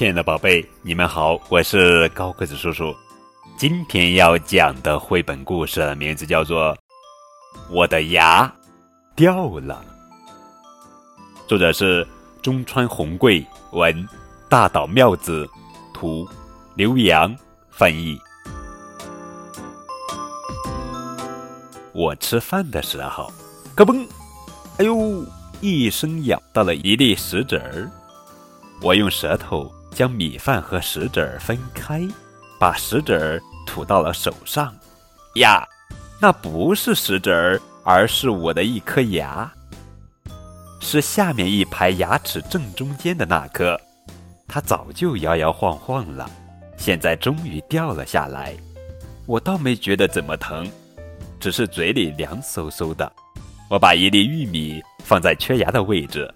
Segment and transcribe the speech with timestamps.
[0.00, 2.96] 亲爱的宝贝，你们好，我是高个子叔叔。
[3.58, 6.74] 今天要讲的绘本故事名字叫做
[7.68, 8.50] 《我的牙
[9.14, 9.84] 掉了》，
[11.46, 12.08] 作者是
[12.40, 14.08] 中川红贵，文
[14.48, 15.46] 大岛妙子，
[15.92, 16.26] 图
[16.74, 17.36] 刘洋
[17.68, 18.18] 翻译。
[21.92, 23.30] 我吃饭的时候，
[23.76, 24.08] 咯嘣，
[24.78, 25.22] 哎呦，
[25.60, 27.86] 一声咬到了一粒石子儿。
[28.80, 32.06] 我用舌头将米饭和石子儿分开，
[32.58, 34.74] 把石子儿吐到了手上。
[35.36, 35.66] 呀，
[36.20, 39.50] 那不是石子儿，而是我的一颗牙，
[40.80, 43.78] 是下面一排牙齿正中间的那颗。
[44.48, 46.28] 它早就摇摇晃晃了，
[46.76, 48.56] 现在终于掉了下来。
[49.26, 50.68] 我倒没觉得怎么疼，
[51.38, 53.12] 只是嘴里凉飕飕的。
[53.68, 56.32] 我把一粒玉米放在缺牙的位置。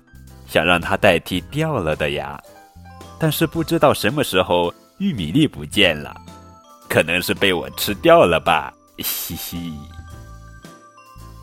[0.46, 2.40] 想让它代替掉了的牙，
[3.24, 6.14] 但是不知道什么时候玉米粒不见了，
[6.90, 9.72] 可能是被我吃掉了吧，嘻嘻。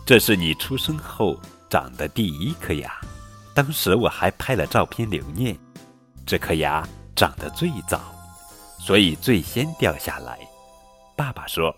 [0.05, 1.35] 这是你出生后
[1.71, 2.93] 长的第一颗牙，
[3.55, 5.57] 当时我还拍了照片留念。
[6.23, 7.99] 这颗牙长得最早，
[8.79, 10.37] 所以最先掉下来。
[11.17, 11.75] 爸爸说，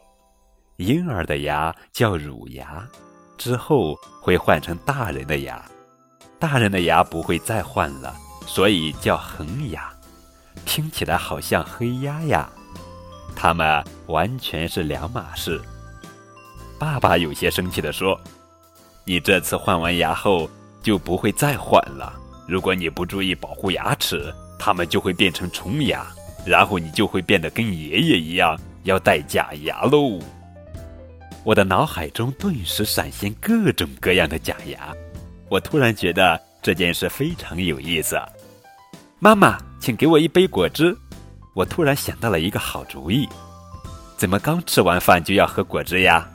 [0.76, 2.86] 婴儿的牙叫乳牙，
[3.38, 5.64] 之后会换成大人的牙。
[6.38, 8.14] 大人的牙不会再换了，
[8.46, 9.92] 所以叫恒牙，
[10.66, 12.50] 听起来好像黑鸭呀。
[13.36, 15.62] 它们完全是两码事。
[16.78, 18.20] 爸爸有些生气地说
[19.06, 20.50] ：“你这次换完牙后
[20.82, 22.14] 就不会再换了。
[22.48, 26.06] 如果你不注意保护牙齿，它们就会变成虫牙，
[26.46, 30.20] 然后你就会变得跟爷爷一样要戴假牙喽。”
[31.44, 34.94] 我的脑海中顿时闪现各种各样的假牙。
[35.50, 38.18] 我突然觉得这件事非常有意思。
[39.20, 40.98] 妈妈，请给我一杯果汁。
[41.54, 43.28] 我突然想到了一个好主意。
[44.16, 46.26] 怎么刚吃完饭就要喝果汁呀？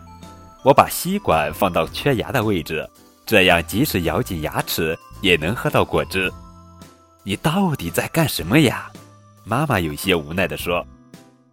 [0.62, 2.86] 我把吸管放到缺牙的位置，
[3.24, 6.30] 这样即使咬紧牙齿也能喝到果汁。
[7.24, 8.90] 你到底在干什么呀？
[9.44, 10.86] 妈妈有些无奈地说。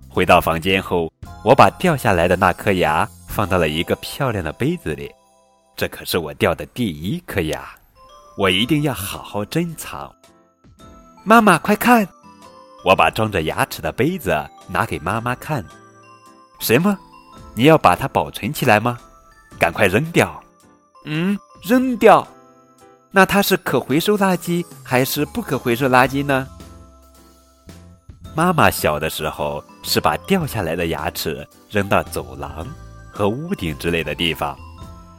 [0.10, 1.12] 回到房间后，
[1.46, 5.10] 我把掉下来的那颗牙放到了一个漂亮的杯子里。
[5.78, 7.70] 这可是我掉的第一颗牙，
[8.38, 10.14] 我一定要好好珍藏。
[11.24, 12.08] 妈妈，快看！
[12.84, 14.36] 我把装着牙齿的杯子
[14.68, 15.66] 拿给妈妈看。
[16.60, 16.98] 什么？
[17.54, 19.00] 你要把它保存起来吗？
[19.58, 20.44] 赶快扔掉！
[21.06, 22.28] 嗯，扔掉？
[23.10, 26.48] 那它是可回收垃圾还是不可回收垃圾呢？
[28.36, 32.68] 妈妈小的时候是把掉下来的牙齿扔到走廊
[33.10, 34.58] 和屋顶之类的地方。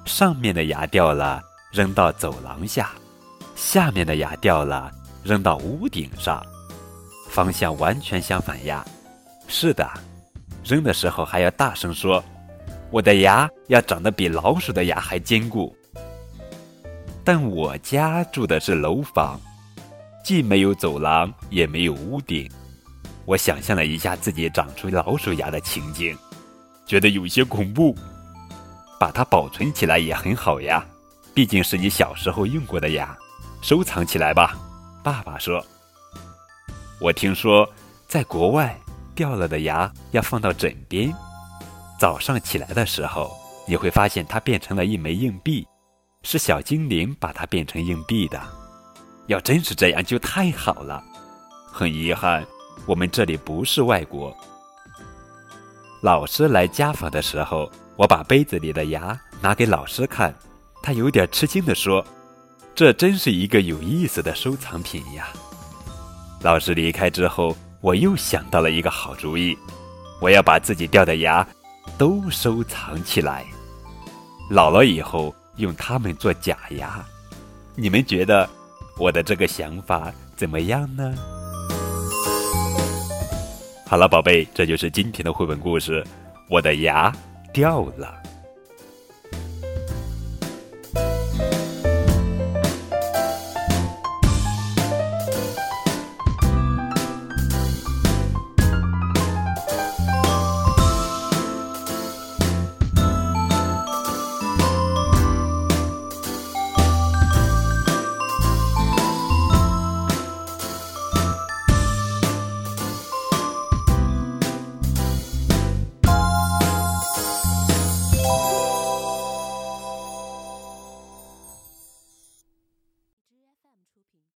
[0.04, 2.84] 上面的牙掉了，扔到走廊下；
[3.56, 4.93] 下面的牙掉了，
[5.25, 6.44] 扔到屋顶上。
[7.31, 8.84] 方向完全相反呀！
[9.49, 9.91] 是的，
[10.62, 12.22] 扔的时候还要大声说
[12.93, 15.75] ：“我的牙要长得比老鼠的牙还坚固。”
[17.25, 19.41] 但我家住的是楼房，
[20.22, 22.49] 既没有走廊，也没有屋顶。
[23.25, 26.16] 我想象了一下自己长出老鼠牙的情景，
[26.87, 27.97] 觉得有些恐怖。
[28.99, 30.87] 把它保存起来也很好呀，
[31.34, 33.16] 毕竟是你小时候用过的牙，
[33.66, 34.56] 收藏起来吧。
[35.03, 35.60] 爸爸说
[37.03, 37.69] ：“我听说
[38.06, 38.78] 在国外
[39.12, 41.12] 掉了的牙要放到枕边，
[41.99, 45.66] 早上起来的时候你会发现它变成了一枚硬币，
[46.22, 48.41] 是小精灵把它变成硬币的。
[49.27, 51.03] 要真是这样就太好了。
[51.72, 52.47] 很遗憾，
[52.87, 54.33] 我们这里不是外国。
[56.03, 60.33] 老师来家访的时候。”我把杯子里的牙拿给老师看，
[60.83, 62.04] 他有点吃惊地说
[62.77, 65.29] ：“这真是一个有意思的收藏品呀。”
[66.43, 69.57] 老师离开之后，我又想到了一个好主意，
[70.21, 71.45] 我要把自己掉的牙
[71.97, 73.47] 都收藏起来，
[74.51, 77.03] 老了以后用它们做假牙。
[77.75, 78.49] 你们觉得
[78.99, 81.15] 我的这个想法怎么样呢？
[83.89, 86.03] 好了，宝贝，这就是今天的绘本故事，
[86.51, 87.11] 《我的牙》。
[87.53, 88.26] 掉了。